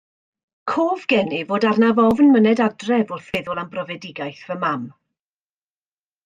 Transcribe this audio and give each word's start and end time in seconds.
Cof 0.71 1.01
gennyf 1.11 1.45
fod 1.51 1.67
arnaf 1.71 2.01
ofn 2.05 2.31
myned 2.37 2.63
adref 2.69 3.13
wrth 3.17 3.29
feddwl 3.35 3.63
am 3.65 3.71
brofedigaeth 3.77 4.41
fy 4.49 4.59
mam. 4.65 4.89